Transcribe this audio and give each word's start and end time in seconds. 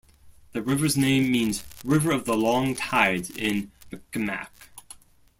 The 0.53 0.63
river's 0.63 0.97
name 0.97 1.31
means 1.31 1.63
"river 1.85 2.11
of 2.11 2.25
the 2.25 2.35
long 2.35 2.73
tides" 2.73 3.29
in 3.29 3.71
Mi'kmaq. 3.91 4.47